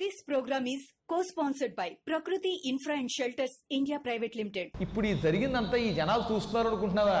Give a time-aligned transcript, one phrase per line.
[0.00, 5.12] This programme is co sponsored by Prakruti infra and shelters India private limited ఇప్పుడు ఈ
[5.24, 7.20] జరిగిందంతా ఈ జనాలు చూస్తున్నారు అనుకుంటున్నావా?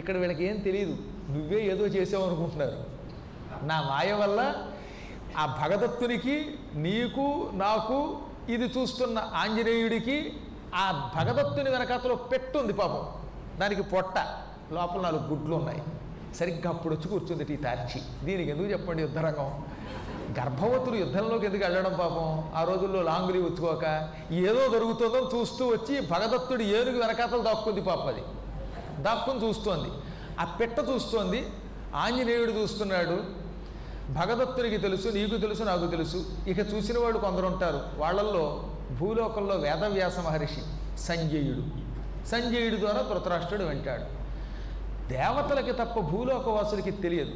[0.00, 0.94] ఇక్కడ వీళ్ళకి ఏం తెలియదు
[1.34, 2.76] నువ్వే ఏదో చేసావు అనుకుంటున్నారు.
[3.70, 4.40] నా మాయ వల్ల
[5.42, 6.36] ఆ భగదత్తునికి
[6.86, 7.26] నీకు
[7.64, 7.98] నాకు
[8.54, 10.18] ఇది చూస్తున్న ఆంజనేయుడికి
[10.82, 13.04] ఆ భగదత్తుని వెనకాతలో పెట్టుంది పాపం.
[13.60, 14.16] దానికి పొట్ట.
[14.76, 15.82] లోపల నాలుగు గుడ్లు ఉన్నాయి.
[16.38, 19.48] సరిగ్గా అప్పుడు వచ్చి కూర్చుంది టీ తార్చి దీనికి ఎందుకు చెప్పండి యుద్ధరంగం?
[20.38, 22.52] గర్భవతులు యుద్ధంలోకి ఎందుకు వెళ్ళడం పాపం?
[22.54, 28.22] ఆ రోజుల్లో లాంగులి వచ్చుకోక ఏదో దొరుకుతుందో చూస్తూ వచ్చి భగదత్తుడు ఏనుగు వెనకాతలు దాక్కుంది పాపం అది.
[29.02, 29.88] దాక్కుని చూస్తోంది.
[30.40, 31.46] ఆ పిట్ట చూస్తోంది.
[31.96, 33.40] ఆంజనేయుడు చూస్తున్నాడు.
[34.10, 36.24] భగదత్తునికి తెలుసు నీకు తెలుసు నాకు తెలుసు.
[36.48, 37.80] ఇక చూసిన వాళ్ళు కొందరు ఉంటారు.
[37.96, 38.64] వాళ్ళల్లో
[38.98, 40.62] భూలోకంలో వేదవ్యాస మహర్షి
[40.98, 41.90] సంజయుడు.
[42.26, 44.20] సంజయుడి ద్వారా ధృతరాష్ట్రుడు వింటాడు.
[45.08, 47.32] దేవతలకి తప్ప భూలోకవాసులకి తెలియదు.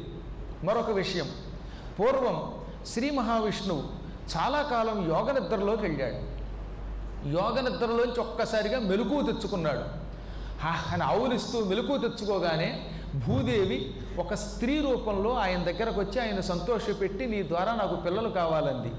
[0.63, 1.29] మరొక విషయం.
[1.99, 3.83] పూర్వం శ్రీ మహావిష్ణువు
[4.37, 6.35] చాలా కాలం యోగ నిద్రలోకి వెళ్ళాడు.
[7.27, 10.05] యోగ నిద్రలోంచి ఒక్కసారిగా మెలకువ తెచ్చుకున్నాడు.
[10.93, 12.89] అని ఆవులిస్తూ మెలకువ తెచ్చుకోగానే
[13.27, 18.91] భూదేవి ఒక స్త్రీ రూపంలో ఆయన దగ్గరకు వచ్చి ఆయన సంతోషపెట్టి నీ ద్వారా నాకు పిల్లలు కావాలంది.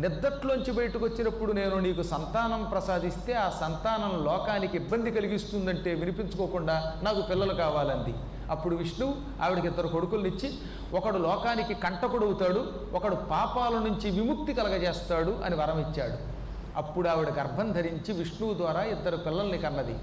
[0.00, 7.54] నిద్దట్లోంచి బయటకు వచ్చినప్పుడు నేను నీకు సంతానం ప్రసాదిస్తే ఆ సంతానం లోకానికి ఇబ్బంది కలిగిస్తుందంటే వినిపించుకోకుండా నాకు పిల్లలు
[7.54, 8.14] కావాలంది.
[8.50, 10.54] అప్పుడు విష్ణువు ఆవిడకి ఇద్దరు కొడుకుల్నిచ్చి
[10.96, 16.40] ఒకడు లోకానికి కంటకుడవుతాడు ఒకడు పాపాల నుంచి విముక్తి కలగజేస్తాడు అని వరం ఇచ్చాడు
[16.78, 19.94] అప్పుడు ఆవిడ గర్భం ధరించి విష్ణువు ద్వారా ఇద్దరు పిల్లల్ని కన్నది.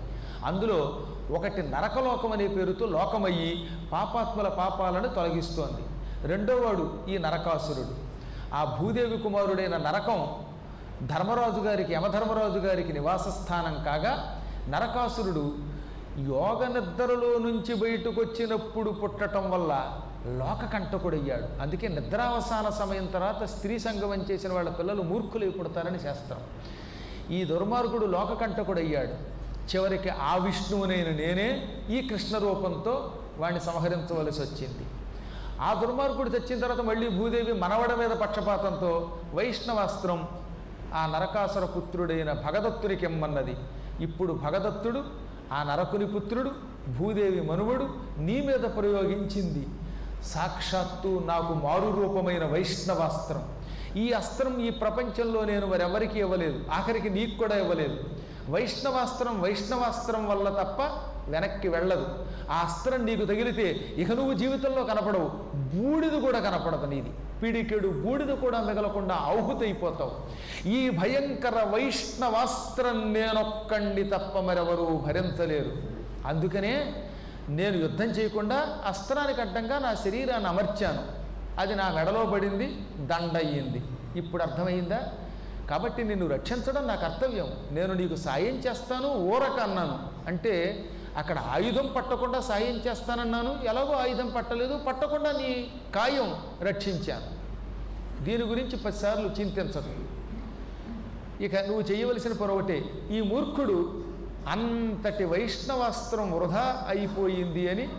[0.46, 1.06] అందులో
[1.38, 5.84] ఒకటి నరకలోకం అనే పేరుతో లోకమయ్యి పాపాత్ముల పాపాలను తొలగిస్తోంది.
[6.28, 7.96] రెండోవాడు ఈ నరకాసురుడు.
[8.56, 10.28] ఆ భూదేవి కుమారుడైన నరకం
[11.08, 15.56] ధర్మరాజు గారికి యమధర్మరాజు గారికి నివాస స్థానం కాగా నరకాసురుడు
[16.26, 21.62] యోగ నిద్రలో నుంచి బయటకు వచ్చినప్పుడు పుట్టటం వల్ల లోకకంటకుడయ్యాడు.
[21.62, 26.40] అందుకే నిద్రావసాన సమయం తర్వాత స్త్రీ సంగమం చేసిన వాళ్ళ పిల్లలు మూర్ఖులై పుడతారని శాస్త్రం.
[27.34, 29.38] ఈ దుర్మార్గుడు లోకకంటకుడయ్యాడు.
[29.70, 34.86] చివరికి ఆ విష్ణువునైన నేనే ఈ కృష్ణ రూపంతో వాడిని సంహరించవలసి వచ్చింది.
[35.62, 40.28] ఆ దుర్మార్గుడు తెచ్చిన తర్వాత మళ్ళీ భూదేవి మనవడ మీద పక్షపాతంతో వైష్ణవాస్త్రం
[40.96, 43.56] ఆ నరకాసుర పుత్రుడైన భగదత్తునికి ఇమ్మన్నది
[44.04, 46.52] ఇప్పుడు భగదత్తుడు ఆ నరకుని పుత్రుడు
[46.98, 49.68] భూదేవి మనువడు నీ మీద ప్రయోగించింది.
[50.24, 53.58] సాక్షాత్తు నాకు మారు రూపమైన వైష్ణవాస్త్రం
[53.96, 56.66] ఈ అస్త్రం ఈ ప్రపంచంలో నేను మరెవరికి ఇవ్వలేదు.
[56.74, 58.04] ఆఖరికి నీకు కూడా ఇవ్వలేదు.
[58.50, 62.26] వైష్ణవాస్త్రం వైష్ణవాస్త్రం వల్ల తప్ప వెనక్కి వెళ్ళదు.
[62.52, 65.58] ఆ అస్త్రం నీకు తగిలితే ఇక నువ్వు జీవితంలో కనపడవు.
[65.58, 67.10] బూడిద కూడా కనపడదు నీది.
[67.44, 70.12] పిడికెడు బూడిద కూడా మిగలకుండా ఆహుతైపోతావు.
[70.68, 75.72] ఈ భయంకర వైష్ణవాస్త్రం నేనొక్కండి తప్ప మరెవరూ భరించలేరు.
[76.28, 77.04] అందుకనే
[77.50, 81.04] నేను యుద్ధం చేయకుండా అస్త్రానికి అడ్డంగా నా శరీరాన్ని అమర్చాను.
[81.60, 83.84] అది నా మెడలో పడింది దండయ్యింది.
[84.16, 85.12] ఇప్పుడు అర్థమైందా?
[85.70, 87.48] కాబట్టి నిన్ను రక్షించడం నా కర్తవ్యం.
[87.72, 90.84] నేను నీకు సాయం చేస్తాను ఊరక అన్నాను అంటే
[91.18, 93.60] అక్కడ ఆయుధం పట్టకుండా సాయం చేస్తానన్నాను.
[93.64, 94.80] ఎలాగో ఆయుధం పట్టలేదు.
[94.88, 97.38] పట్టకుండా నీ కాయం రక్షించాను.
[98.24, 99.96] దీని గురించి పదిసార్లు చింతించదు
[101.44, 104.06] ఇక నువ్వు చేయవలసిన పొరవటే ఈ మూర్ఖుడు
[104.48, 107.90] అంతటి వైష్ణవాస్త్రం వృధా అయిపోయింది అని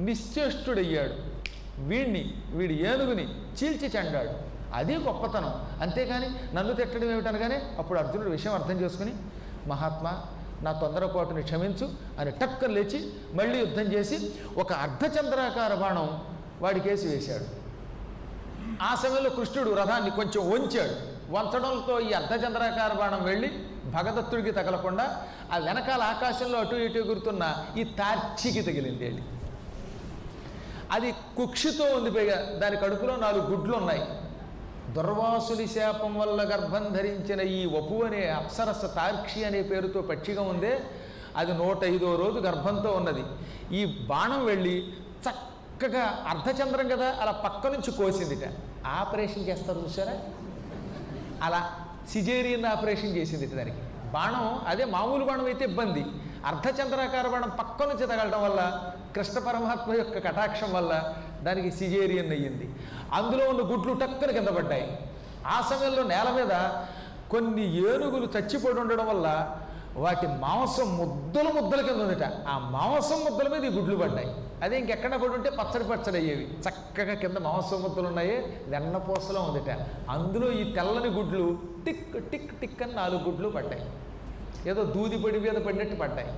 [0.00, 1.36] నిశ్చేష్టుడయ్యాడు.
[1.80, 4.30] వీణ్ణి వీడి ఏనుగుని చీల్చి చెండాడు.
[4.74, 5.54] అది గొప్పతనం.
[5.82, 9.12] అంతేకాని నన్ను తిట్టడం ఏమిటనగానే అప్పుడు అర్జునుడు విషయం అర్థం చేసుకుని
[9.66, 10.24] మహాత్మా
[10.62, 11.86] నా తొందరపాటుని క్షమించు
[12.18, 12.98] అని టక్కన లేచి
[13.34, 14.16] మళ్ళీ యుద్ధం చేసి
[14.56, 16.08] ఒక అర్ధచంద్రాకార బాణం
[16.60, 17.46] వాడికేసి వేశాడు.
[18.82, 20.94] ఆ సమయంలో కృష్ణుడు రథాన్ని కొంచెం వంచాడు.
[21.30, 23.48] వంచడంతో ఈ అర్ధచంద్రాకార బాణం వెళ్ళి
[23.94, 25.06] భగదత్తుడికి తగలకుండా
[25.52, 27.44] ఆ వెనకాల ఆకాశంలో అటు ఇటు ఎగురుతున్న
[27.76, 29.22] ఈ తార్చికి తగిలింది వెళ్ళి
[30.90, 34.02] అది కుక్షితో ఉంది పైగా దాని కడుపులో నాలుగు గుడ్లు ఉన్నాయి
[34.94, 40.74] దుర్వాసుని శాపం వల్ల గర్భం ధరించిన ఈ వపు అనే అప్సరస తార్క్షి అనే పేరుతో పక్షిగా ఉందే
[41.40, 43.24] అది నూట ఐదో రోజు గర్భంతో ఉన్నది.
[43.78, 43.80] ఈ
[44.10, 44.76] బాణం వెళ్ళి
[45.26, 48.44] చక్కగా అర్ధచంద్రం కదా అలా పక్క నుంచి కోసిందిట.
[49.00, 50.16] ఆపరేషన్ చేస్తారు చూసారా
[51.46, 51.60] అలా
[52.12, 53.82] సిజేరియన్ ఆపరేషన్ చేసింది దానికి.
[54.12, 56.04] బాణం అదే మామూలు బాణం అయితే ఇబ్బంది.
[56.50, 58.60] అర్ధచంద్రాకార బాణం పక్క నుంచి తగలడం వల్ల
[59.14, 60.92] కృష్ణ పరమాత్మ యొక్క కటాక్షం వల్ల
[61.42, 62.74] దానికి సిజేరియన్ అయ్యింది.
[63.12, 64.98] అందులో ఉన్న గుడ్లు టక్కన కింద పడ్డాయి.
[65.46, 66.70] ఆ సమయంలో నేల మీద
[67.30, 69.56] కొన్ని ఏనుగులు చచ్చిపోయి ఉండడం వల్ల
[69.96, 72.24] వాటి మాంసం ముద్దలు ముద్దల కింద ఉందిట.
[72.48, 74.34] ఆ మాంసం ముద్దల మీద ఈ గుడ్లు పడ్డాయి.
[74.62, 76.48] అదే ఇంకెక్కడ పడి ఉంటే పచ్చడి పచ్చడి అయ్యేవి.
[76.68, 78.62] చక్కగా కింద మాంసం ముద్దలు ఉన్నాయి.
[78.66, 79.78] వెన్నపూసలో ఉందిట.
[80.10, 83.82] అందులో ఈ తెల్లని గుడ్లు టిక్ టిక్ టిక్ అని నాలుగు గుడ్లు పడ్డాయి.
[84.70, 86.28] ఏదో దూది పొడి మీద పడినట్టు పడ్డాయి.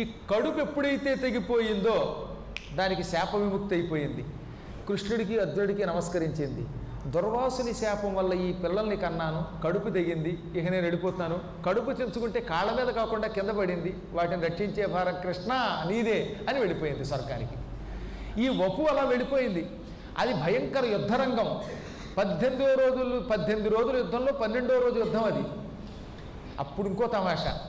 [0.00, 2.25] ఈ కడుపు ఎప్పుడైతే తెగిపోయిందో
[2.76, 4.24] దానికి శాప విముక్తి అయిపోయింది
[4.88, 6.68] కృష్ణుడికి అర్జునుడికి నమస్కరించింది.
[7.10, 12.94] దుర్వాసుని శాపం వల్ల ఈ పిల్లల్ని కన్నాను కడుపు తెగింది ఇక నేను వెళ్ళిపోతున్నాను కడుపు తెంచుకుంటే కాళ్ళ మీద
[12.94, 13.96] కాకుండా కింద పడింది.
[14.12, 15.52] వాటిని రక్షించే భారం కృష్ణ
[15.88, 17.56] నీదే అని వెళ్ళిపోయింది సర్కారికి.
[18.42, 19.70] ఈ వపు అలా వెళ్ళిపోయింది.
[20.18, 21.60] అది భయంకర యుద్ధరంగం.
[22.18, 25.44] పద్దెనిమిదో రోజులు పద్దెనిమిది రోజుల యుద్ధంలో పన్నెండో రోజు యుద్ధం అది.
[26.58, 27.60] అప్పుడు ఇంకో తమాషా.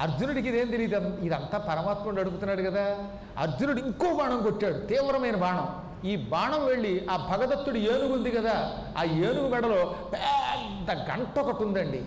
[0.00, 2.98] అర్జునుడికి ఇదేం తెలియదు ఇదంతా పరమాత్ముడు అడుగుతున్నాడు కదా.
[3.38, 5.90] అర్జునుడు ఇంకో బాణం కొట్టాడు తీవ్రమైన బాణం.
[6.08, 12.04] ఈ బాణం వెళ్ళి ఆ భగదత్తుడు ఏనుగు ఉంది కదా ఆ ఏనుగు మెడలో పెద్ద గంట ఒకటి ఉందండి.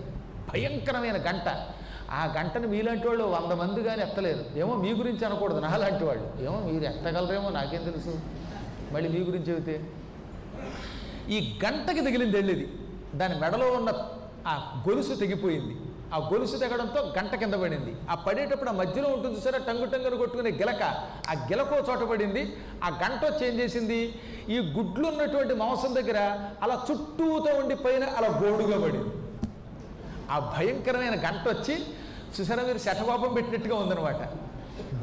[0.53, 1.67] భయంకరమైన గంట.
[2.11, 4.59] ఆ గంటను మీలాంటి వాళ్ళు వంద మంది కానీ ఎత్తలేరు.
[4.59, 6.43] ఏమో మీ గురించి అనకూడదు నాలాంటి వాళ్ళు.
[6.43, 8.19] ఏమో మీరు ఎత్తగలరేమో నాకేం తెలుసు.
[8.91, 9.89] మళ్ళీ మీ గురించి చెబితే.
[11.29, 12.79] ఈ గంటకి తగిలింది వెళ్ళేది.
[13.15, 13.89] దాని మెడలో ఉన్న
[14.47, 15.77] ఆ గొలుసు తెగిపోయింది.
[16.13, 17.95] ఆ గొలుసు తెగడంతో గంట కింద పడింది.
[18.09, 20.83] ఆ పడేటప్పుడు ఆ మధ్యలో ఉంటుంది సరే టంగు టంగును కొట్టుకునే గిలక.
[21.29, 22.57] ఆ గిలకో చోట పడింది.
[22.83, 24.19] ఆ గంట చేంజ్ చేసింది?
[24.49, 29.09] ఈ గుడ్లు ఉన్నటువంటి మాంసం దగ్గర అలా చుట్టూతో ఉండి పైన అలా గోడుగా పడింది.
[30.31, 31.85] ఆ భయంకరమైన గంట వచ్చి
[32.39, 32.77] చూసారా మీరు?
[32.77, 34.21] శటకోపం పెట్టినట్టుగా ఉందన్నమాట.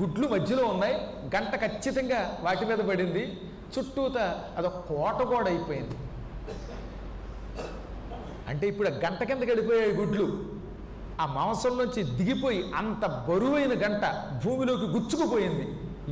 [0.02, 0.94] గుడ్లు మధ్యలో ఉన్నాయి.
[1.36, 3.40] గంట ఖచ్చితంగా వాటి మీద పడింది.
[3.78, 4.18] చుట్టూత
[4.56, 5.96] అదొక కోట కూడా అయిపోయింది.
[8.48, 10.49] అంటే ఇప్పుడు గంట కింద గడిపోయాయి గుడ్లు.
[11.20, 14.04] ఆ మాంసం నుంచి దిగిపోయి అంత బరువైన గంట
[14.44, 15.66] భూమిలోకి గుచ్చుకుపోయింది.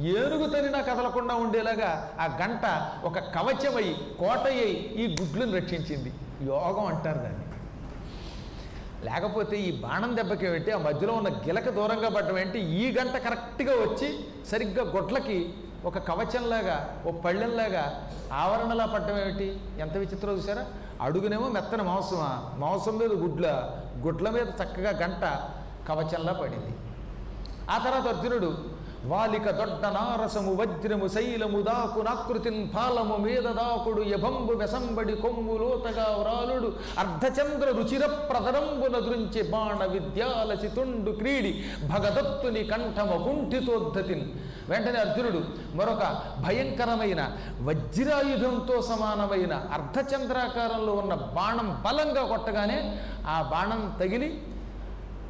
[0.09, 2.65] ఏనుగు తనినా కదలకుండా ఉండేలాగా ఆ గంట
[3.05, 6.13] ఒక కవచమై కోటయ్యి ఈ గుడ్లను రక్షించింది.
[6.43, 7.45] యోగం అంటారు దాన్ని.
[9.05, 12.59] లేకపోతే ఈ బాణం దెబ్బకి ఏంటి ఆ మధ్యలో ఉన్న గిలక దూరంగా పడ్డం ఏంటి?
[12.59, 15.55] ఈ గంట కరెక్ట్గా వచ్చి సరిగ్గా గొడ్లకి
[15.85, 19.61] ఒక కవచంలాగా ఓ పళ్ళెంలాగా ఆవరణలా పడ్డం ఏమిటి?
[19.79, 20.67] ఎంత విచిత్రం చూసారా
[21.03, 22.53] అడుగునేమో మెత్తన మాంసమా?
[22.57, 25.41] మాంసం మీద గుడ్ల గుడ్ల మీద చక్కగా గంట
[25.89, 26.77] కవచంలా పడింది.
[27.71, 28.68] ఆ తర్వాత అర్జునుడు
[29.07, 36.73] వాలిక దొడ్డ నారసము వజ్రము శైలము దాకు నాకృతిన్ ఫాలము మీద దాకుడు యభంబు వెసంబడి కొమ్ము లోతగా వ్రాలుడు
[36.99, 44.23] అర్ధచంద్ర రుచిర ప్రదరంబున దృంచి బాణ విద్యాలసి తుండు క్రీడి భగదత్తుని కంఠమ కుంఠితోద్ధతిన్.
[44.69, 45.39] వెంటనే అర్జునుడు
[45.75, 54.43] మరొక భయంకరమైన వజ్రాయుధంతో సమానమైన అర్ధచంద్రాకారంలో ఉన్న బాణం బలంగా కొట్టగానే ఆ బాణం తగిలి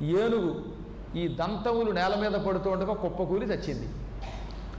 [0.02, 0.67] ఏనుగు
[1.16, 3.88] ఈ దంతములు నేల మీద పడుతూ ఉండగా కుప్పకూలి చచ్చింది.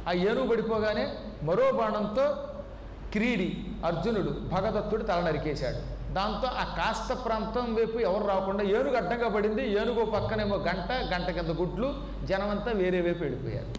[0.07, 1.05] ఆ ఏనుగు పడిపోగానే
[1.43, 2.25] మరో బాణంతో
[3.13, 5.99] క్రీడి అర్జునుడు భగదత్తుడు తల నరికేశాడు.
[6.13, 9.63] దాంతో ఆ కాస్త ప్రాంతం వైపు ఎవరు రాకుండా ఏనుగు అడ్డంగా పడింది.
[9.73, 11.89] ఏనుగు పక్కనేమో గంట గంట కింద గుడ్లు
[12.25, 13.71] జనమంతా వేరే వైపు వెళ్ళిపోయారు.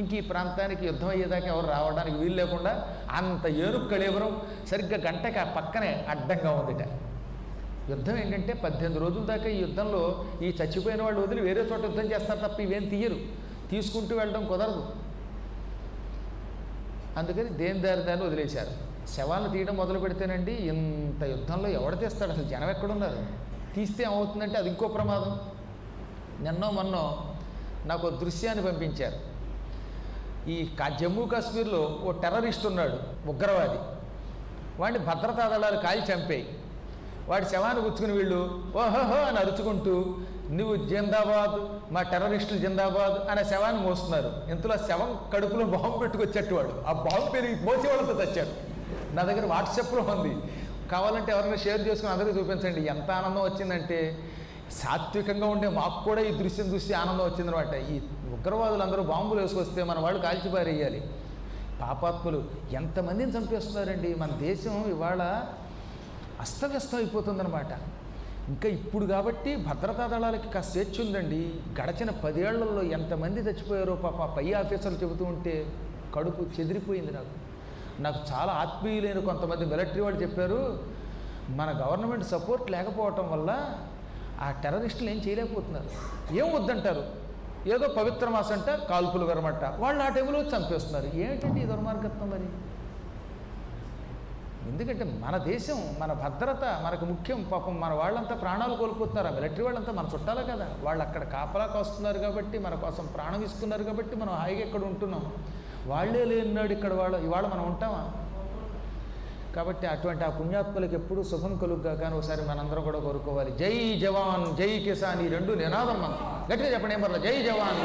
[0.00, 2.72] ఇంక ఈ ప్రాంతానికి యుద్ధం అయ్యేదాకా ఎవరు రావడానికి వీలు లేకుండా
[3.10, 6.82] అంత ఏనుగు కళేవరం సరిగ్గా గంటకి ఆ పక్కనే అడ్డంగా ఉందిట.
[7.90, 12.48] యుద్ధం ఏంటంటే పద్దెనిమిది రోజుల దాకా ఈ యుద్ధంలో ఈ చచ్చిపోయిన వాళ్ళు వదిలి వేరే చోట యుద్ధం చేస్తారు
[12.48, 13.16] తప్ప ఇవేం తీయరు.
[13.70, 14.88] తీసుకుంటూ వెళ్ళడం కుదరదు.
[17.16, 18.92] అందుకని దేని దారి దాన్ని వదిలేశారు.
[19.08, 22.30] శవాలను తీయడం మొదలు పెడితేనండి ఇంత యుద్ధంలో ఎవడ తీస్తాడు?
[22.30, 23.18] అసలు జనం ఎక్కడున్నారు?
[23.74, 25.40] తీస్తే ఏమవుతుందంటే అది ఇంకో ప్రమాదం.
[26.44, 27.34] నిన్నో మొన్నో
[27.84, 29.32] నాకు దృశ్యాన్ని పంపించారు.
[30.50, 30.68] ఈ
[31.00, 33.78] జమ్మూ కాశ్మీర్లో ఓ టెర్రరిస్ట్ ఉన్నాడు ఉగ్రవాది.
[34.80, 36.58] వాడిని భద్రతా దళాలు కాల్చి చంపేయి.
[37.28, 38.40] వాడి శవాన్ని గుచ్చుకుని వీళ్ళు
[38.76, 39.94] ఓహోహో అని అరుచుకుంటూ
[40.50, 41.56] నువ్వు జిందాబాద్
[41.92, 44.50] మా టెర్రరిస్టులు జిందాబాద్ అనే శవాన్ని మోస్తున్నారు.
[44.50, 46.72] ఇంతలో ఆ శవం కడుపులో బాంబు పెట్టుకొచ్చేట్టు వాడు.
[46.86, 48.52] ఆ బాంబు పెరిగి మోసే వాళ్ళతో తెచ్చాడు
[49.14, 50.36] నా దగ్గర వాట్సాప్లో ఉంది.
[50.92, 52.80] కావాలంటే ఎవరైనా షేర్ చేసుకుని అందరికీ చూపించండి.
[52.86, 54.18] ఎంత ఆనందం వచ్చిందంటే
[54.72, 57.74] సాత్వికంగా ఉండే మాకు కూడా ఈ దృశ్యం చూసి ఆనందం వచ్చిందనమాట.
[57.74, 57.96] ఈ
[58.36, 61.02] ఉగ్రవాదులు అందరూ బాంబులు వేసుకొస్తే మన వాళ్ళు కాల్చిపారేయాలి.
[61.82, 64.14] పాపాత్ములు ఎంతమందిని చంపేస్తున్నారండి?
[64.14, 65.22] మన దేశం ఇవాళ
[66.42, 67.72] అస్తవ్యస్తం అయిపోతుందన్నమాట.
[68.48, 71.54] ఇంకా ఇప్పుడు కాబట్టి భద్రతా దళాలకి కాస్త స్వేచ్ఛ ఉందండి.
[71.80, 75.66] గడచిన పదేళ్ళలో ఎంతమంది చచ్చిపోయారో పాప పై ఆఫీసర్లు చెబుతూ ఉంటే
[76.14, 77.34] కడుపు చెదిరిపోయింది నాకు.
[78.02, 80.82] నాకు చాలా ఆత్మీయులైన కొంతమంది మిలిటరీ వాళ్ళు చెప్పారు
[81.48, 83.78] మన గవర్నమెంట్ సపోర్ట్ లేకపోవటం వల్ల
[84.40, 85.88] ఆ టెర్రరిస్టులు ఏం చేయలేకపోతున్నారు.
[86.34, 87.04] ఏం వద్దంటారు?
[87.66, 89.64] ఏదో పవిత్ర మాసంట అంట కాల్పులు వరమట.
[89.64, 91.16] వాళ్ళు ఆ టైంలో చంపేస్తున్నారు.
[91.16, 92.48] ఏంటండి ఈ దుర్మార్గత్వం మరి?
[94.70, 97.48] ఎందుకంటే మన దేశం మన భద్రత మనకు ముఖ్యం.
[97.52, 99.26] పాపం మన వాళ్ళంతా ప్రాణాలు కోల్పోతున్నారు.
[99.26, 100.66] ఆ మిలిటరీ వాళ్ళంతా మన చుట్టాలే కదా.
[100.82, 105.32] వాళ్ళు అక్కడ కాపలాకి వస్తున్నారు కాబట్టి మన కోసం ప్రాణం ఇస్తున్నారు కాబట్టి మనం హాయిగా ఇక్కడ ఉంటున్నాం.
[105.86, 108.02] వాళ్ళే లేనాడు ఇక్కడ వాళ్ళు ఇవాళ మనం ఉంటామా?
[109.56, 113.50] కాబట్టి అటువంటి ఆ పుణ్యాత్ములకు ఎప్పుడూ శుభం కలుగ్గా కానీ ఒకసారి మనందరం కూడా కోరుకోవాలి.
[113.50, 116.18] జై జవాన్ జై కిసాన్ ఈ రెండు నినాదం మనం
[116.52, 117.80] గట్టిగా చెప్పండి ఏం జై జవాన్.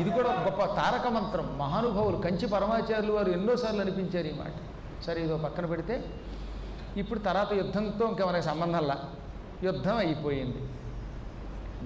[0.00, 1.58] ఇది కూడా గొప్ప తారక మంత్రం.
[1.58, 4.52] మహానుభావులు కంచి పరమాచార్యులు వారు ఎన్నోసార్లు అనిపించారు ఈ మాట.
[5.06, 6.04] సరే ఇదో పక్కన పెడితే
[6.96, 9.04] ఇప్పుడు తర్వాత యుద్ధంతో ఇంకా మనకి సంబంధంలా?
[9.62, 10.68] యుద్ధం అయిపోయింది.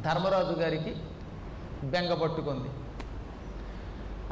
[0.02, 0.96] ధర్మరాజు గారికి
[1.84, 2.68] బెంగ పట్టుకుంది.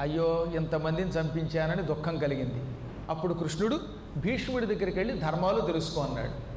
[0.01, 2.65] అయ్యో ఇంతమందిని చంపించానని దుఃఖం కలిగింది.
[3.09, 3.81] అప్పుడు కృష్ణుడు
[4.17, 6.53] భీష్ముడి దగ్గరికి వెళ్ళి ధర్మాలు తెలుసుకో అన్నాడు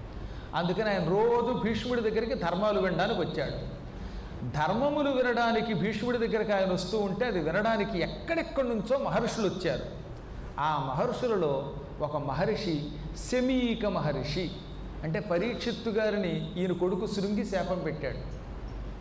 [0.55, 3.75] అందుకని ఆయన రోజు భీష్ముడి దగ్గరికి ధర్మాలు వినడానికి వచ్చాడు.
[4.49, 9.81] ధర్మములు వినడానికి భీష్ముడి దగ్గరికి ఆయన వస్తూ ఉంటే అది వినడానికి ఎక్కడెక్కడి నుంచో మహర్షులు వచ్చారు.
[10.59, 12.91] ఆ మహర్షులలో ఒక మహర్షి
[13.31, 14.51] శమీక మహర్షి
[15.03, 18.17] అంటే పరీక్షిత్తు గారిని ఈయన కొడుకు శృంగి శాపం పెట్టాడు.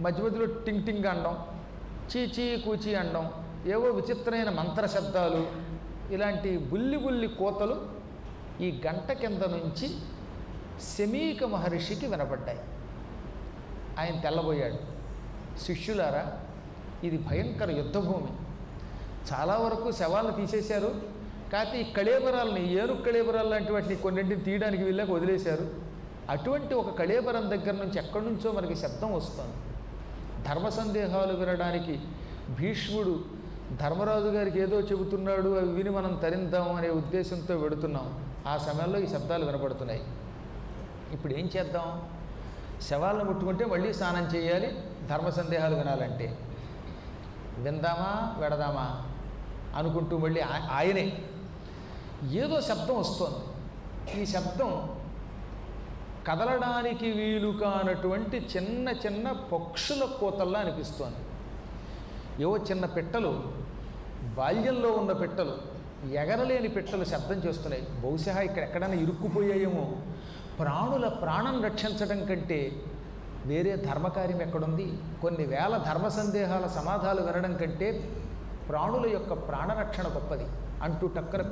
[0.00, 1.36] మధ్య మధ్యలో టింగ్ టింగ్ అనడం
[2.10, 3.30] చీచీ కూచి అనడం
[3.66, 5.42] ఏవో విచిత్రమైన మంత్ర శబ్దాలు
[6.14, 7.76] ఇలాంటి బుల్లి బుల్లి కోతలు
[8.64, 9.86] ఈ గంట కింద నుంచి
[10.92, 12.60] శమీక మహర్షికి వినపడ్డాయి
[14.00, 14.78] ఆయన తెల్లబోయాడు.
[15.64, 16.24] శిష్యులారా
[17.04, 18.32] ఇది భయంకర యుద్ధభూమి.
[19.32, 20.94] చాలా వరకు శవాలను తీసేశారు.
[21.52, 25.70] కాకపోతే ఈ కళేబరాలని ఏరు కళేబరాలు లాంటి వాటిని కొన్నింటిని తీయడానికి వెళ్ళాక వదిలేశారు.
[26.30, 29.54] అటువంటి ఒక కళేబరం దగ్గర నుంచి ఎక్కడి నుంచో మనకి శబ్దం వస్తుంది.
[30.48, 32.00] ధర్మ సందేహాలు వినడానికి
[32.50, 33.24] భీష్ముడు
[33.80, 38.34] ధర్మరాజు గారికి ఏదో చెబుతున్నాడు అవి విని మనం తరిందాం అనే ఉద్దేశంతో వెడుతున్నాం.
[38.46, 40.02] ఆ సమయంలో ఈ శబ్దాలు వినపడుతున్నాయి.
[41.12, 42.08] ఇప్పుడు ఏం చేద్దాం?
[42.80, 46.38] శవాలను ముట్టుకుంటే మళ్ళీ స్నానం చేయాలి ధర్మ సందేహాలు వినాలంటే.
[47.58, 48.34] విందామా?
[48.38, 49.11] వెడదామా
[49.76, 51.22] అనుకుంటూ మళ్ళీ ఆయనే.
[52.30, 53.40] ఏదో శబ్దం వస్తోంది.
[54.22, 54.96] ఈ శబ్దం
[56.26, 61.16] కదలడానికి వీలు కానటువంటి చిన్న చిన్న పక్షుల కోతల్లా అనిపిస్తోంది.
[62.42, 63.52] ఏవో చిన్న పిట్టలు
[64.34, 65.72] బాల్యంలో ఉన్న పిట్టలు
[66.12, 67.82] ఎగరలేని పిట్టలు శబ్దం చేస్తున్నాయి.
[67.82, 69.96] బహుశా ఇక్కడ ఎక్కడైనా ఇరుక్కుపోయాయేమో.
[70.58, 72.72] ప్రాణుల ప్రాణం రక్షించడం కంటే
[73.46, 74.98] వేరే ధర్మకార్యం ఎక్కడుంది?
[75.22, 78.10] కొన్ని వేల ధర్మ సందేహాల సమాధాలు వినడం కంటే
[78.68, 80.46] ప్రాణుల యొక్క ప్రాణరక్షణ గొప్పది
[80.82, 81.44] అంటూ టక్కర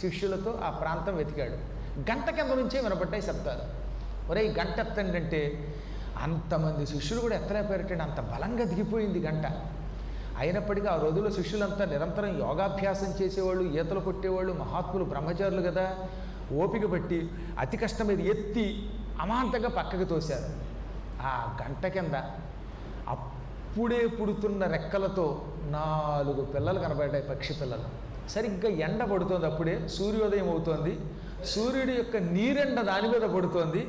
[0.00, 1.80] శిష్యులతో ఆ ప్రాంతం వెతికాడు.
[2.10, 3.80] గంట కింద నుంచే వినపడ్డాయి శబ్దాలు.
[4.30, 5.74] ఒరే ఈ గంట ఎత్తండి అంటే
[6.22, 8.02] అంతమంది శిష్యులు కూడా ఎత్తలేకపోయారటండి.
[8.02, 9.46] అంత బలంగా దిగిపోయింది గంట.
[10.38, 15.94] అయినప్పటికీ ఆ రోజుల్లో శిష్యులంతా నిరంతరం యోగాభ్యాసం చేసేవాళ్ళు ఈతలు కొట్టేవాళ్ళు మహాత్ములు బ్రహ్మచారులు కదా.
[16.52, 20.70] ఓపిక పట్టి అతి కష్టం మీద ఎత్తి అమాంతంగా పక్కకి తోశారు.
[21.22, 22.14] ఆ గంట కింద
[23.70, 27.84] అప్పుడే పుడుతున్న రెక్కలతో నాలుగు పిల్లలు కనబడ్డాయి పక్షి పిల్లలు.
[28.28, 31.00] సరిగ్గా ఎండ పడుతోంది అప్పుడే సూర్యోదయం అవుతోంది.
[31.44, 33.86] సూర్యుడి యొక్క నీరెండ దాని మీద పడుతోంది.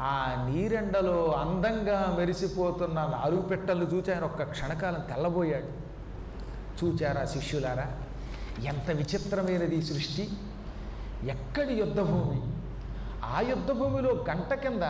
[0.00, 5.68] ఆ నీరెండలో అందంగా మెరిసిపోతున్న నాలుగు పెట్టలు చూచి ఆయన ఒక్క క్షణకాలం తెల్లబోయాడు.
[6.84, 7.92] చూచారా శిష్యులారా?
[8.64, 10.28] ఎంత విచిత్రమైనది సృష్టి.
[11.24, 12.42] ఎక్కడి యుద్ధభూమి?
[13.24, 14.82] ఆ యుద్ధభూమిలో గంట కింద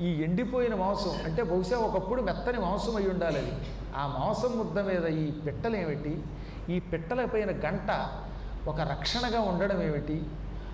[0.00, 3.52] ఈ ఎండిపోయిన మాంసం అంటే బహుశా ఒకప్పుడు మెత్తని మాంసం అయి ఉండాలి అది.
[3.96, 6.22] ఆ మాంసం ముద్ద మీద ఈ పిట్టలు ఏమిటి?
[6.68, 8.08] ఈ పిట్టల పైన గంట
[8.68, 10.22] ఒక రక్షణగా ఉండడం ఏమిటి?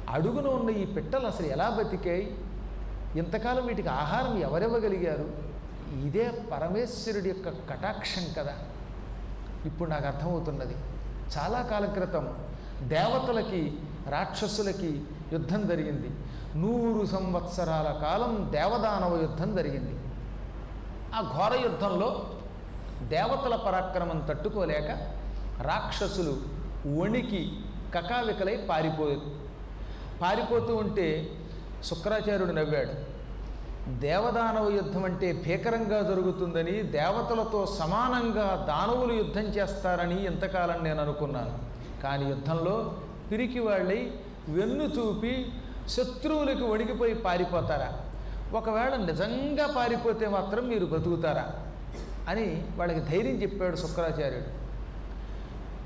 [0.09, 2.39] అడుగున ఉన్న ఈ పిట్టలు అసలు ఎలా బతికాయి?
[3.17, 5.53] ఇంతకాలం వీటికి ఆహారం ఎవరివ్వగలిగారు?
[6.05, 8.55] ఇదే పరమేశ్వరుడి యొక్క కటాక్షం కదా.
[9.67, 10.75] ఇప్పుడు నాకు అర్థమవుతున్నది.
[11.39, 12.39] చాలా కాలం క్రితం
[12.83, 15.03] దేవతలకి రాక్షసులకి
[15.33, 16.11] యుద్ధం జరిగింది.
[16.57, 19.95] నూరు సంవత్సరాల కాలం దేవదానవ యుద్ధం జరిగింది.
[21.15, 22.27] ఆ ఘోర యుద్ధంలో
[23.03, 24.91] దేవతల పరాక్రమం తట్టుకోలేక
[25.63, 26.35] రాక్షసులు
[26.99, 27.53] వణికి
[27.95, 29.31] కకావికలై పారిపోయారు
[30.23, 31.31] పారిపోతూ ఉంటే
[31.85, 32.95] శుక్రాచార్యుడు నవ్వాడు
[33.99, 41.59] దేవదానవ యుద్ధం అంటే భీకరంగా జరుగుతుందని దేవతలతో సమానంగా దానవులు యుద్ధం చేస్తారని ఇంతకాలం నేను అనుకున్నాను.
[42.03, 42.95] కానీ యుద్ధంలో
[43.31, 44.11] పిరికి వాళ్ళై
[44.49, 45.53] వెన్ను చూపి
[45.89, 47.93] శత్రువులకు వణికిపోయి పారిపోతారా?
[48.53, 51.53] ఒకవేళ నిజంగా పారిపోతే మాత్రం మీరు బతుకుతారా
[52.29, 54.63] అని వాళ్ళకి ధైర్యం చెప్పాడు శుక్రాచార్యుడు.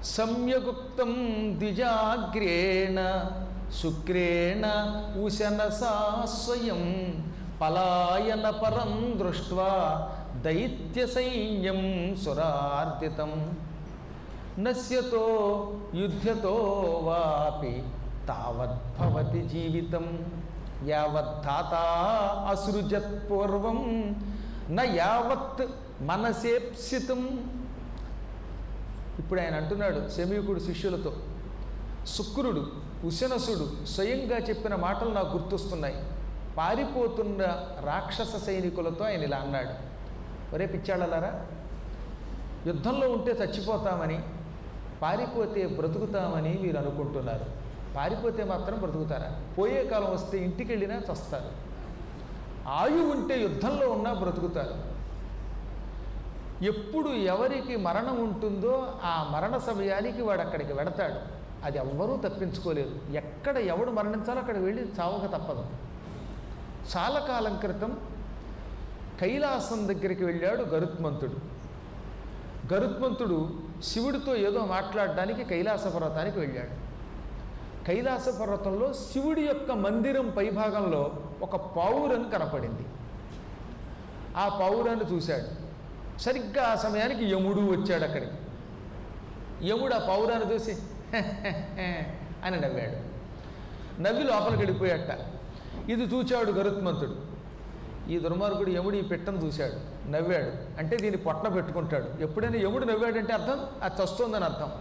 [0.05, 1.13] సమ్యగుప్తం
[1.59, 3.31] ద్విజాగ్రేణ
[3.83, 4.65] శుక్రేణ
[5.25, 6.83] ఉశనసా స్వయం
[7.61, 9.71] పలాయన పరం దృష్ట్వా
[10.41, 13.57] దైత్య సైన్యం సురార్దితం
[14.59, 15.25] నశ్యతో
[15.95, 16.55] యుద్ధతో
[17.05, 17.83] వాపి
[18.29, 20.07] తావద్భవతి జీవితం
[20.85, 21.75] యావత్తాత
[22.53, 23.79] అసృజత్ పూర్వం
[24.71, 25.63] న యావత్
[26.03, 27.21] మనసేప్సితం.
[29.19, 31.13] ఇప్పుడు ఆయన అంటున్నాడు శమీకుడు శిష్యులతో
[32.07, 32.63] శుక్రుడు
[33.05, 35.97] ఉశనసుడు స్వయంగా చెప్పిన మాటలు నాకు గుర్తొస్తున్నాయి.
[36.57, 37.43] పారిపోతున్న
[37.85, 39.75] రాక్షస సైనికులతో ఆయన ఇలా అన్నాడు.
[40.55, 41.33] ఒరే పిచ్చాళ్ళలారా
[42.67, 44.19] యుద్ధంలో ఉంటే చచ్చిపోతామని
[45.03, 47.56] పారిపోతే బ్రతుకుతామని మీరు అనుకుంటున్నారు.
[47.97, 49.41] పారిపోతే మాత్రం బ్రతుకుతారా?
[49.59, 51.67] పోయే కాలం వస్తే ఇంటికి వెళ్ళినా చస్తారు.
[52.69, 54.97] ఆయు ఉంటే యుద్ధంలో ఉన్నా బ్రతుకుతారు.
[56.65, 61.37] ఎప్పుడు ఎవరికి మరణం ఉంటుందో ఆ మరణ సమయానికి వాడు అక్కడికి వెడతాడు.
[61.65, 65.67] అది ఎవ్వరూ తప్పించుకోలేరు ఎక్కడ ఎవడు మరణించాలో అక్కడ వెళ్ళి చావక తప్పదు.
[66.97, 68.01] చాలా కాలం క్రితం
[69.21, 71.37] కైలాసం దగ్గరికి వెళ్ళాడు గరుత్మంతుడు.
[72.75, 76.86] గరుత్మంతుడు శివుడితో ఏదో మాట్లాడడానికి కైలాస పర్వతానికి వెళ్ళాడు.
[77.87, 81.13] కైలాస పర్వతంలో శివుడి యొక్క మందిరం పైభాగంలో
[81.43, 82.87] ఒక పావురం కనపడింది.
[84.37, 85.67] ఆ పావురాన్ని చూశాడు.
[86.19, 88.33] సరిగ్గా ఆ సమయానికి యముడు వచ్చాడు అక్కడికి.
[89.69, 90.71] యముడు ఆ పావురాన్ని చూసి
[92.45, 93.17] అని నవ్వాడు.
[94.03, 95.19] నవ్వి లోపలికి వెళ్ళిపోయాట
[95.91, 97.17] ఇది చూచాడు గరుత్మంతుడు.
[98.11, 100.09] ఈ దుర్మార్గుడు యముడు ఈ పిట్టను చూశాడు.
[100.11, 100.79] నవ్వాడు.
[100.79, 102.23] అంటే దీన్ని పొట్ట పెట్టుకుంటాడు.
[102.23, 103.67] ఎప్పుడైనా యముడు నవ్వాడంటే అర్థం?
[103.83, 104.73] అది చస్తోందని అర్థం.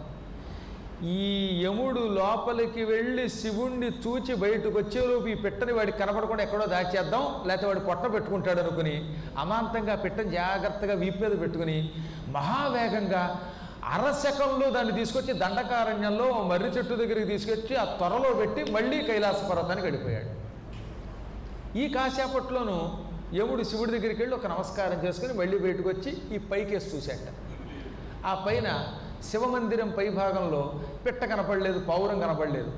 [1.03, 1.23] ఈ
[1.63, 7.81] యముడు లోపలికి వెళ్ళి శివుణ్ణి చూచి బయటకు వచ్చేలోపు ఈ పిట్టని వాడికి కనపడకుండా ఎక్కడో దాచేద్దాం లేకపోతే వాడు
[7.85, 8.95] పొట్ట పెట్టుకుంటాడు అనుకుని
[9.37, 11.77] అమాంతంగా పిట్టని జాగ్రత్తగా వీపు మీద పెట్టుకుని
[12.31, 13.23] మహావేగంగా
[13.93, 20.31] అరశకంలో దాన్ని తీసుకొచ్చి దండకారణ్యంలో మర్రి చెట్టు దగ్గరికి తీసుకొచ్చి ఆ త్వరలో పెట్టి మళ్ళీ కైలాస పర్వతానికి గడిపోయాడు
[21.79, 22.77] ఈ కాసేపట్లోనూ
[23.33, 27.27] యముడు శివుడి దగ్గరికి వెళ్ళి ఒక నమస్కారం చేసుకుని మళ్ళీ బయటకు వచ్చి ఈ పైకేసి చూశాట
[28.25, 28.67] ఆ పైన
[29.23, 32.71] శివమందిరం పైభాగంలో పిట్ట కనపడలేదు పౌరం కనపడలేదు.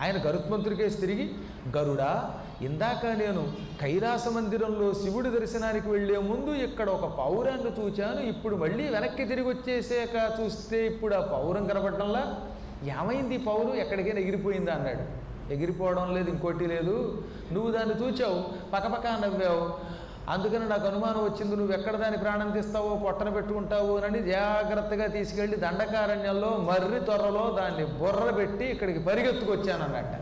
[0.00, 1.34] ఆయన గరుత్మంతుడికేసి తిరిగి
[1.76, 8.88] గరుడా ఇందాక నేను కైలాస మందిరంలో శివుడి దర్శనానికి వెళ్ళే ముందు ఇక్కడ ఒక పౌరాన్ని చూచాను ఇప్పుడు మళ్ళీ
[8.88, 12.46] వెనక్కి తిరిగి వచ్చేసాక చూస్తే ఇప్పుడు ఆ పౌరం కనపడటంలా?
[12.84, 14.72] ఏమైంది పౌరు ఎక్కడికైనా ఎగిరిపోయిందా?
[14.72, 15.22] అన్నాడు.
[15.52, 17.22] ఎగిరిపోవడం లేదు ఇంకోటి లేదు.
[17.52, 19.92] నువ్వు దాన్ని చూచావు పక్కపక్క నవ్వావు.
[20.28, 26.50] అందుకని నాకు అనుమానం వచ్చింది నువ్వు ఎక్కడ దాని ప్రాణం తీస్తావో పొట్టన పెట్టుకుంటావు అని జాగ్రత్తగా తీసుకెళ్ళి దండకారణ్యంలో
[26.50, 30.20] మర్రి త్వరలో దాన్ని బుర్ర పెట్టి ఇక్కడికి పరిగెత్తుకొచ్చాను అన్నట్ట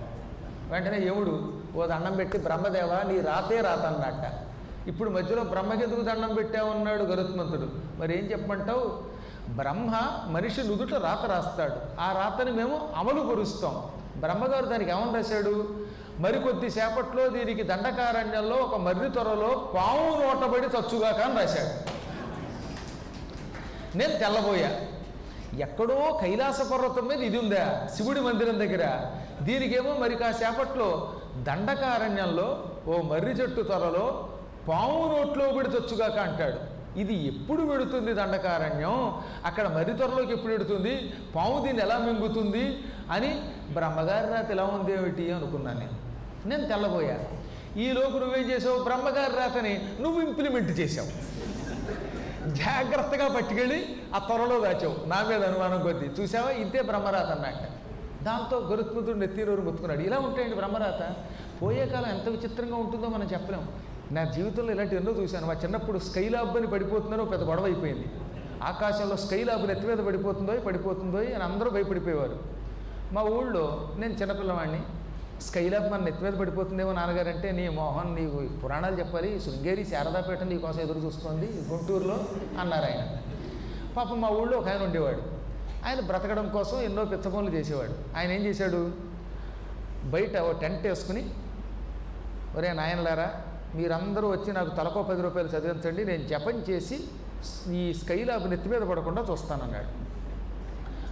[0.72, 4.50] వెంటనే యముడు ఓ దండం పెట్టి బ్రహ్మదేవ నీ రాతే రాత అన్నట్ట
[4.88, 7.68] ఇప్పుడు మధ్యలో బ్రహ్మకెందుకు దండం పెట్టామన్నాడు గరుత్మంతుడు.
[7.98, 9.10] మరి ఏం చెప్పమంటావు?
[9.50, 12.00] బ్రహ్మ మనిషి నుదుట రాత రాస్తాడు.
[12.00, 13.82] ఆ రాతని మేము అమలు పరుస్తాం.
[14.16, 15.79] బ్రహ్మగారు దానికి ఏమని రాశాడు?
[16.20, 22.00] మరికొద్దిసేపట్లో దీనికి దండకారణ్యంలో ఒక మర్రి త్వరలో పాము నోటబడి చచ్చుగాక అని రాశాడు.
[23.98, 24.70] నేను తెల్లబోయా.
[25.58, 27.88] ఎక్కడో కైలాస పర్వతం మీద ఇది ఉందా?
[27.96, 29.12] శివుడి మందిరం దగ్గర.
[29.42, 34.28] దీనికేమో మరి కాసేపట్లో దండకారణ్యంలో ఓ మర్రి చెట్టు త్వరలో
[34.68, 36.80] పాము నోట్లో పడి చచ్చుగాక అంటాడు.
[36.98, 39.20] ఇది ఎప్పుడు పెడుతుంది దండకారణ్యం?
[39.44, 42.82] అక్కడ మర్రి త్వరలోకి ఎప్పుడు పెడుతుంది పాము దీన్ని ఎలా మింగుతుంది?
[43.10, 46.09] అని బ్రహ్మగారి రాత ఎలా ఉంది ఏమిటి అనుకున్నాను నేను.
[46.46, 47.18] నేను తెల్లబోయా.
[47.76, 48.82] ఈలోపు నువ్వేం చేసావు?
[48.82, 51.40] బ్రహ్మగారి రాతని నువ్వు ఇంప్లిమెంట్ చేసావు.
[52.48, 55.08] జాగ్రత్తగా పట్టుకెళ్ళి ఆ త్వరలో దాచావు.
[55.08, 56.22] నా మీద అనుమానం కొద్దీ.
[56.22, 56.50] చూసావా?
[56.50, 57.68] ఇంతే బ్రహ్మరాత అన్నట్ట
[58.24, 60.00] దాంతో గరుత్మంతుడు నెత్తిరోరు ముత్తుకున్నాడు.
[60.00, 61.14] ఇలా ఉంటాయండి బ్రహ్మరాత.
[61.62, 63.68] పోయే కాలం ఎంత విచిత్రంగా ఉంటుందో మనం చెప్పలేం.
[64.12, 65.46] నా జీవితంలో ఇలాంటి ఎన్నో చూశాను.
[65.46, 68.04] మా చిన్నప్పుడు స్కైలాబ్ అని పడిపోతున్నారో పెద్ద గొడవ అయిపోయింది.
[68.62, 72.38] ఆకాశంలో స్కైలాబ్ నెత్తి మీద పడిపోతుందో పడిపోతుందో అని అందరూ భయపడిపోయేవారు.
[73.12, 74.82] మా ఊళ్ళో నేను చిన్నపిల్లవాడిని.
[75.40, 80.80] స్కైలాబ్ మన నెత్తి మీద పడిపోతుందేమో నాన్నగారు అంటే నీ మోహన్ నీకు పురాణాలు చెప్పాలి శృంగేరి శారదాపేట నీకోసం
[80.80, 82.24] ఎదురు చూస్తుంది గుంటూరులో
[82.60, 83.16] అన్నారు ఆయన.
[83.96, 85.22] పాపం మా ఊళ్ళో ఒక ఆయన ఉండేవాడు.
[85.86, 88.18] ఆయన బ్రతకడం కోసం ఎన్నో పిచ్చ పనులు చేసేవాడు.
[88.18, 88.90] ఆయన ఏం చేశాడు?
[90.04, 91.34] బయట ఓ టెంట్ వేసుకుని
[92.56, 93.30] ఒరే నాయనలారా
[93.74, 97.04] మీరందరూ వచ్చి నాకు తలకో పది రూపాయలు చదివించండి నేను జపం చేసి
[97.74, 99.90] ఈ స్కైలాబ్ నెత్తి మీద పడకుండా చూస్తానన్నాడు.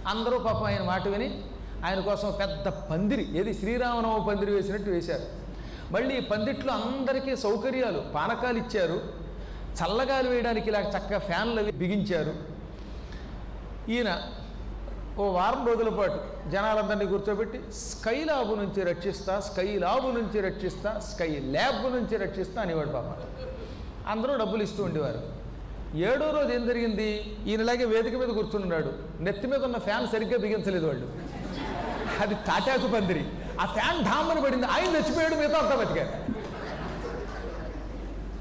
[0.07, 1.43] అందరూ పాపం ఆయన మాట విని
[1.85, 5.23] ఆయన కోసం పెద్ద పందిరి ఏది శ్రీరామనవమి పందిరి వేసినట్టు వేశారు.
[5.93, 9.01] మళ్ళీ ఈ పందిట్లో అందరికీ సౌకర్యాలు పానకాలు ఇచ్చారు.
[9.79, 12.33] చల్లగాలి వేయడానికి ఇలా చక్కగా ఫ్యాన్లు అవి బిగించారు.
[13.91, 14.21] ఈయన
[15.17, 21.27] ఓ వారం రోజుల పాటు జనాలందరినీ కూర్చోబెట్టి స్కై ల్యాబ్ నుంచి రక్షిస్తా స్కై ల్యాబ్ నుంచి రక్షిస్తా స్కై
[21.27, 23.17] ల్యాబ్ నుంచి రక్షిస్తా అనేవాడు పాప.
[24.07, 25.39] అందరూ డబ్బులు ఇస్తూ ఉండేవారు.
[25.97, 27.37] ఏడో రోజు ఏం జరిగింది?
[27.47, 31.07] ఈయనలాగే వేదిక మీద కూర్చున్నాడు నెత్తి మీద ఉన్న ఫ్యాన్ సరిగ్గా బిగించలేదు వాళ్ళు.
[32.21, 33.25] అది తాటాకు పందిరి.
[33.61, 34.65] ఆ ఫ్యాన్ ఢామ్మని పడింది.
[34.65, 36.39] ఆయన చచ్చిపోయాడు మిగతా అంతా బతికారు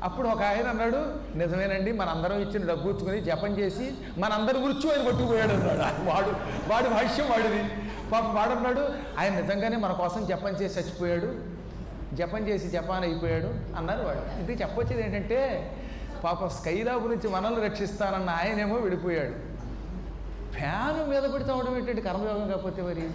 [0.03, 0.99] అప్పుడు ఒక ఆయన అన్నాడు
[1.39, 6.11] నిజమేనండి మనందరం ఇచ్చిన డబ్బు ఇచ్చుకుని జపం చేసి మనందరి గురించి ఆయన పట్టుకుపోయాడు అన్నాడు.
[6.11, 6.31] వాడు
[6.73, 7.63] వాడి భాష్యం వాడిది.
[8.09, 8.89] వాడు వాడన్నాడు
[9.19, 11.31] ఆయన నిజంగానే మన కోసం జపం చేసి చచ్చిపోయాడు.
[12.15, 13.79] జపం చేసి జపాన్ అయిపోయాడు.
[13.79, 14.43] అన్నారు వాడు.
[14.43, 15.71] ఇది చెప్పొచ్చేది ఏంటంటే
[16.25, 19.35] పాప స్కైలాబ్ నుంచి మనల్ని రక్షిస్తానన్న ఆయనేమో విడిపోయాడు.
[20.53, 23.11] ఫ్యాను మీద పెడితే అవడం ఏంటంటే కర్మయోగం కాకపోతే మరి?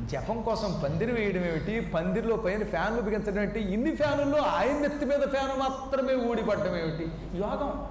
[0.00, 1.80] జపం కోసం పందిరి వేయడం ఏమిటి?
[1.80, 7.10] పందిరిలో పైన ఫ్యాన్లు బిగించడం ఏంటి ఇన్ని ఫ్యానుల్లో ఆయన నెత్తి మీద ఫ్యాను మాత్రమే ఊడిపడడం ఏమిటి?
[7.38, 7.86] యోగం.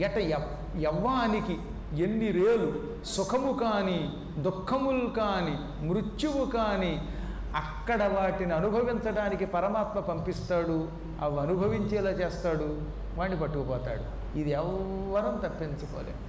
[0.00, 1.58] ఎట యవ్- యవ్వానికి
[2.02, 2.72] ఎన్ని రేలు?
[3.04, 7.08] సుఖము కానీ దుఃఖములు కానీ మృత్యువు కానీ
[7.56, 10.88] అక్కడ వాటిని అనుభవించడానికి పరమాత్మ పంపిస్తాడు.
[11.20, 12.80] అవి అనుభవించేలా చేస్తాడు.
[13.16, 14.38] వాడిని పట్టుకుపోతాడు.
[14.38, 16.25] ఇది ఎవ్వరం తప్పించుకోలేం.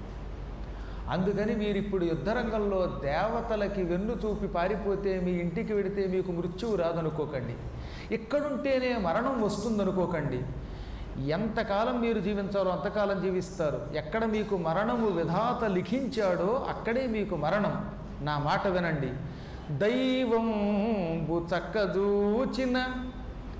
[1.09, 7.53] అందుకని మీరు ఇప్పుడు యుద్ధరంగంలో దేవతలకి వెన్ను చూపి పారిపోతే మీ ఇంటికి వెడితే మీకు మృత్యువు రాదనుకోకండి.
[8.15, 10.39] ఇక్కడుంటేనే మరణం వస్తుందనుకోకండి.
[11.29, 13.81] ఎంతకాలం మీరు జీవించాలో అంతకాలం జీవిస్తారు.
[13.95, 17.89] ఎక్కడ మీకు మరణము విధాత లిఖించాడో అక్కడే మీకు మరణం.
[18.21, 19.09] నా మాట వినండి.
[19.77, 20.51] దైవం
[21.55, 22.85] చక్కజూచిన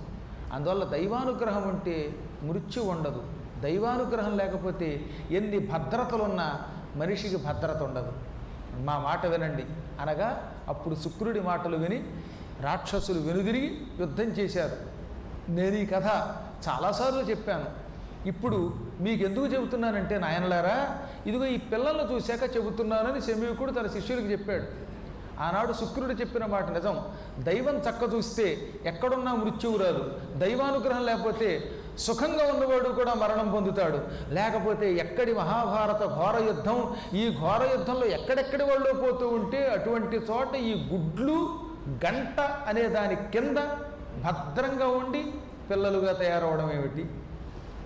[0.52, 3.22] అందువల్ల దైవానుగ్రహం ఉంటే మృత్యు ఉండదు.
[3.61, 6.61] దైవానుగ్రహం లేకపోతే ఎన్ని భద్రతలున్నా
[6.96, 8.12] మనిషికి భద్రత ఉండదు.
[8.78, 9.64] మా మాట వినండి.
[10.00, 12.04] అనగా అప్పుడు శుక్రుడి మాటలు విని
[12.61, 14.76] రాక్షసులు వెనుదిరిగి యుద్ధం చేశారు.
[15.50, 16.06] నేను ఈ కథ
[16.68, 17.89] చాలాసార్లు చెప్పాను.
[18.26, 24.90] ఇప్పుడు మీకు ఎందుకు చెబుతున్నానంటే నాయనలారా ఇదిగో ఈ పిల్లలను చూశాక చెబుతున్నానని శమీకుడు తన శిష్యులకు చెప్పాడు.
[25.40, 27.04] ఆనాడు శుక్రుడు చెప్పిన మాట నిజం.
[27.38, 30.14] దైవం చక్క చూస్తే ఎక్కడున్నా మృత్యువు రాదు.
[30.37, 33.98] దైవానుగ్రహం లేకపోతే సుఖంగా ఉన్నవాడు కూడా మరణం పొందుతాడు.
[34.33, 36.94] లేకపోతే ఎక్కడి మహాభారత ఘోర యుద్ధం?
[37.14, 41.48] ఈ ఘోర యుద్ధంలో ఎక్కడెక్కడి వాళ్ళు పోతూ ఉంటే అటువంటి చోట ఈ గుడ్లు
[42.06, 43.56] గంట అనే దాని కింద
[44.24, 45.24] భద్రంగా ఉండి
[45.70, 47.11] పిల్లలుగా తయారవడం ఏమిటి?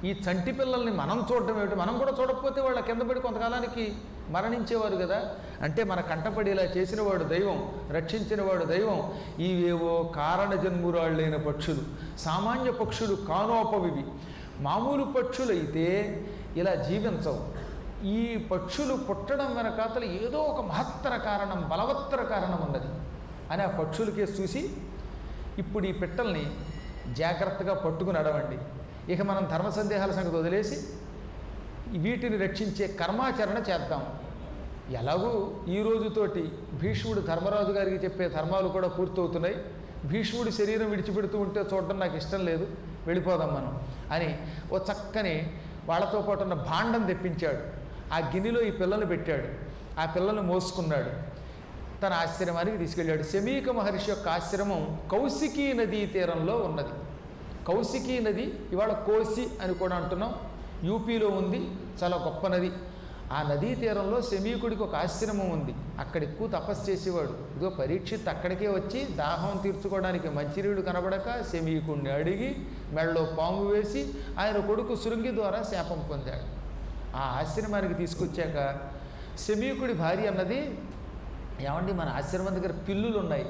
[0.04, 1.74] ఈ చంటి పిల్లల్ని మనం చూడడం ఏమిటి?
[1.74, 3.94] మనం కూడా చూడకపోతే వాళ్ళ కింద పడి కొంతకాలానికి
[4.28, 5.30] మరణించేవారు కదా.
[5.62, 9.12] అంటే మన కంటపడేలా చేసినవాడు దైవం రక్షించినవాడు దైవం
[9.42, 11.80] ఇవేవో కారణ జన్మురాళ్ళైన పక్షులు
[12.18, 14.04] సామాన్య పక్షులు కానోపవివి.
[14.60, 16.20] మామూలు పక్షులైతే
[16.56, 17.64] ఇలా జీవించవు.
[18.06, 22.86] ఈ పక్షులు పుట్టడం వెనకాతల ఏదో ఒక మహత్తర కారణం బలవత్తర కారణం ఉన్నది.
[23.52, 24.70] అని ఆ పక్షులకే చూసి
[25.58, 26.50] ఇప్పుడు ఈ పిట్టల్ని
[27.14, 28.58] జాగ్రత్తగా పట్టుకుని అడవండి
[29.08, 30.76] ఇక మనం ధర్మ సందేహాల సంగతి వదిలేసి
[31.98, 34.06] వీటిని రక్షించే కర్మాచరణ చేద్దాం.
[34.90, 35.30] ఎలాగూ
[35.68, 39.56] ఈ రోజుతోటి భీష్ముడు ధర్మరాజు గారికి చెప్పే ధర్మాలు కూడా పూర్తవుతున్నాయి.
[40.04, 42.66] భీష్ముడి శరీరం విడిచిపెడుతూ ఉంటే చూడడం నాకు ఇష్టం లేదు.
[43.06, 44.38] వెళ్ళిపోదాం మనం అని
[44.72, 45.52] ఓ చక్కని
[45.84, 47.62] వాళ్ళతో పాటు ఉన్న భాండం తెప్పించాడు.
[48.14, 49.48] ఆ గిన్నెలో ఈ పిల్లలు పెట్టాడు.
[50.00, 51.10] ఆ పిల్లల్ని మోసుకున్నాడు.
[52.00, 53.22] తన ఆశ్రమానికి తీసుకెళ్ళాడు.
[53.22, 56.94] శమీక మహర్షి యొక్క ఆశ్రమం కౌశికీ నదీ తీరంలో ఉన్నది.
[57.68, 60.34] కౌశికీ నది ఇవాళ కోసి అని కూడా అంటున్నాం.
[60.84, 61.60] యూపీలో ఉంది
[62.02, 62.70] చాలా గొప్ప నది.
[63.32, 65.74] ఆ నదీ తీరంలో శమీకుడికి ఒక ఆశ్రమం ఉంది.
[65.98, 67.32] అక్కడ ఎక్కువ తపస్సు చేసేవాడు.
[67.54, 72.56] ఇదిగో పరీక్షిత్ అక్కడికే వచ్చి దాహం తీర్చుకోవడానికి మంచినీడు కనబడక శమీకుడిని అడిగి
[72.92, 74.02] మెడలో పాము వేసి
[74.38, 76.46] ఆయన కొడుకు శృంగి ద్వారా శాపం పొందాడు.
[77.16, 78.58] ఆ ఆశ్రమానికి తీసుకొచ్చాక
[79.38, 80.78] శమీకుడి భార్య అన్నది
[81.60, 83.46] ఏమండి మన ఆశ్రమం దగ్గర పిల్లులు ఉన్నాయి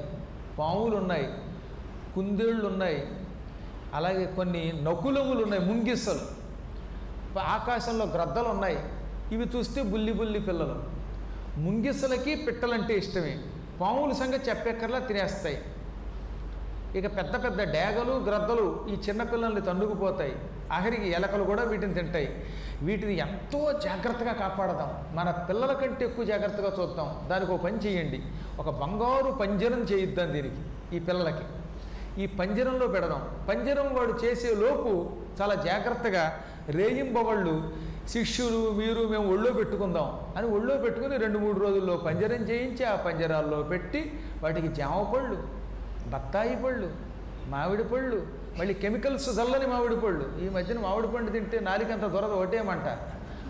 [0.59, 1.27] పాములు ఉన్నాయి
[2.15, 2.99] కుందేళ్ళు ఉన్నాయి
[3.95, 6.45] అలాగే కొన్ని నకులములు ఉన్నాయి ముంగిసలు.
[7.39, 8.79] ఆకాశంలో గ్రద్దలు ఉన్నాయి.
[9.31, 10.83] ఇవి చూస్తే బుల్లి బుల్లి పిల్లలు.
[11.57, 13.39] ముంగిసలకి పిట్టలంటే ఇష్టమే.
[13.81, 15.61] పాముల సంగతి చెప్పెక్కర్లా తినేస్తాయి.
[16.95, 20.31] ఇక పెద్ద పెద్ద డేగలు గ్రద్దలు ఈ చిన్న పిల్లల్ని
[20.73, 22.45] ఆఖరికి ఎలకలు కూడా వీటిని తింటాయి.
[22.81, 25.15] వీటిని ఎంతో జాగ్రత్తగా కాపాడదాం.
[25.15, 27.27] మన పిల్లల కంటే ఎక్కువ జాగ్రత్తగా చూద్దాం.
[27.27, 28.21] దానికి ఒక పని చేయండి.
[28.59, 30.55] ఒక బంగారు పంజరం చేయిద్దాం దీనికి
[30.95, 31.45] ఈ పిల్లలకి.
[32.17, 33.21] ఈ పంజరంలో పెడదాం.
[33.49, 35.09] పంజరం వాడు చేసే లోపు
[35.41, 37.73] చాలా జాగ్రత్తగా రేయింబవళ్ళు
[38.09, 43.63] శిష్యులు మీరు మేము ఒళ్ళో పెట్టుకుందాం అని ఒళ్ళో పెట్టుకుని రెండు మూడు రోజుల్లో పంజరం చేయించి ఆ పంజరాల్లో
[43.63, 45.37] పెట్టి వాటికి జామ పళ్ళు
[46.09, 46.89] బత్తాయి పళ్ళు
[47.47, 50.25] మామిడి పళ్ళు మళ్ళీ కెమికల్స్ చల్లని మామిడి పళ్ళు.
[50.45, 52.97] ఈ మధ్యన మామిడి పండు తింటే నాలికంత దొరద ఒకటేమంట.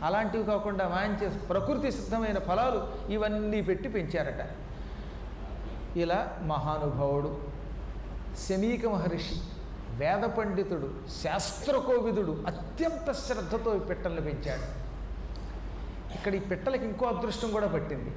[0.03, 4.41] అలాంటివి కాకుండా మంచి ప్రకృతి సిద్ధమైన ఫలాలు ఇవన్నీ పెట్టి పెంచారట.
[5.97, 7.54] ఇలా మహానుభావుడు
[8.43, 9.35] శమీక మహర్షి
[9.99, 10.87] వేద పండితుడు
[11.23, 14.67] శాస్త్రకోవిదుడు అత్యంత శ్రద్ధతో ఈ పిట్టల్ని పెంచాడు.
[16.15, 18.11] ఇక్కడ ఈ పిట్టలకి ఇంకో అదృష్టం కూడా పట్టింది.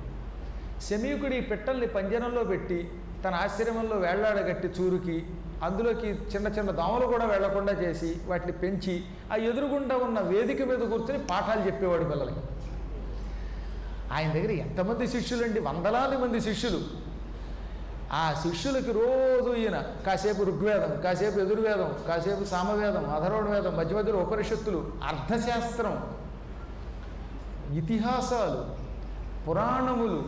[0.86, 2.90] శమీకుడు ఈ పిట్టల్ని పంజరంలో పెట్టి
[3.24, 5.26] తన ఆశ్రమంలో వేళ్ళాడగట్టి చూరుకి
[5.64, 11.18] అందులోకి చిన్న చిన్న దోమలు కూడా వెళ్ళకుండా చేసి వాటిని పెంచి ఆ ఎదురుగుండా ఉన్న వేదిక మీద కూర్చొని
[11.18, 12.42] పాఠాలు చెప్పేవాడు పిల్లలకి.
[14.12, 15.60] ఆయన దగ్గర ఎంతమంది శిష్యులండి?
[15.60, 17.07] వందలాది మంది శిష్యులు.
[18.12, 24.92] ఆ శిష్యులకి రోజు ఈయన కాసేపు ఋగ్వేదం కాసేపు ఎదుర్వేదం కాసేపు సామవేదం అధర్వణ వేదం మధ్య మధ్యలో ఉపనిషత్తులు
[25.04, 26.18] అర్థశాస్త్రం
[27.76, 28.88] ఇతిహాసాలు
[29.48, 30.24] పురాణములు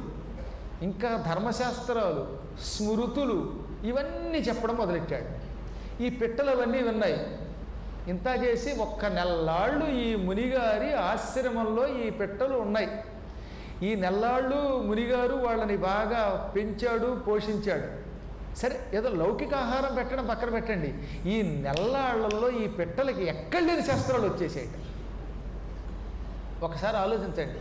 [0.83, 5.51] ఇంకా ధర్మశాస్త్రాలు స్మృతులు ఇవన్నీ చెప్పడం మొదలెట్టాడు.
[6.03, 7.39] ఈ పిట్టలు అవన్నీ విన్నాయి.
[8.09, 12.89] ఇంత చేసి ఒక్క నెల్లాళ్ళు ఈ మునిగారి ఆశ్రమంలో ఈ పిట్టలు ఉన్నాయి.
[13.83, 17.89] ఈ నెల్లాళ్ళు మునిగారు వాళ్ళని బాగా పెంచాడు పోషించాడు.
[18.59, 20.91] సరే ఏదో లౌకిక ఆహారం పెట్టడం పక్కన పెట్టండి.
[21.31, 24.71] ఈ నెల్లాళ్ళలో ఈ పిట్టలకి ఎక్కడ లేని శాస్త్రాలు వచ్చేసాయి
[26.63, 27.61] ఒకసారి ఆలోచించండి.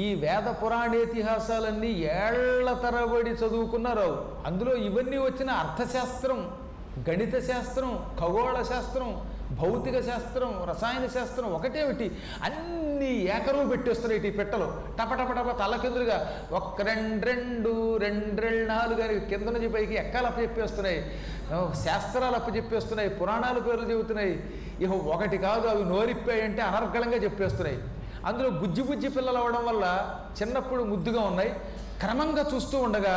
[0.00, 4.10] ఈ వేద పురాణేతిహాసాలన్నీ ఏళ్ళ తరబడి చదువుకున్నారు
[4.46, 6.40] అందులో ఇవన్నీ వచ్చిన అర్థశాస్త్రం
[7.08, 9.10] గణిత శాస్త్రం ఖగోళ శాస్త్రం
[9.60, 12.06] భౌతిక శాస్త్రం రసాయన శాస్త్రం ఒకటేమిటి?
[12.46, 14.68] అన్నీ ఏకరువు పెట్టేస్తున్నాయి ఈ పెట్టలు.
[14.98, 16.18] టపటపటప తలకిందులుగా
[16.58, 17.72] ఒక్క రెండు రెండు
[18.04, 21.00] రెండు రెండు నాలుగు అని కింద నుంచి పైకి ఎక్కాలు అప్పచెప్పేస్తున్నాయి
[21.84, 24.34] శాస్త్రాలు అప్పచెప్పేస్తున్నాయి పురాణాల పేర్లు చెబుతున్నాయి.
[24.84, 27.78] ఇక ఒకటి కాదు అవి నోరిప్పాయంటే అనర్గళంగా చెప్పేస్తున్నాయి.
[28.28, 29.84] అందులో బుజ్జి బుజ్జి పిల్లలు అవడం వల్ల
[30.38, 31.52] చిన్నప్పుడు ముద్దుగా ఉన్నాయి.
[32.02, 33.14] క్రమంగా చూస్తూ ఉండగా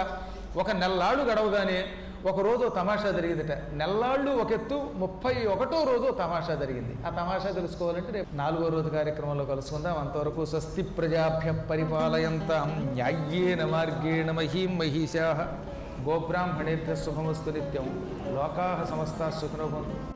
[0.61, 1.79] ఒక నెల్లాడు గడవగానే
[2.25, 3.51] ఒక రోజు తమాషా జరిగిందట.
[3.73, 6.95] నెల్లాళ్ళు ఒక ఎత్తు ముప్పై ఒకటో రోజు తమాషా జరిగింది.
[7.07, 9.97] ఆ తమాషా తెలుసుకోవాలంటే రేపు నాలుగో రోజు కార్యక్రమంలో కలుసుకుందాం.
[9.97, 12.89] అంతవరకు స్వస్తి ప్రజాభ్య పరిపాలయంతం.
[12.93, 15.57] న్యాయ్యేన మార్గేణ మహీం మహిషా
[16.01, 17.87] గోబ్రాహ్మణేభ్య శుభమస్తు నిత్యం.
[18.35, 20.10] లోకా సమస్త సుఖనోభవంతు